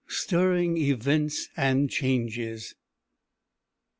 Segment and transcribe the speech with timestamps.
[0.09, 2.73] STIRRING EVENTS AND CHANGES.